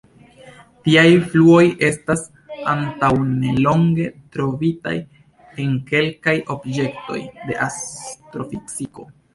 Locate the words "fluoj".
1.33-1.59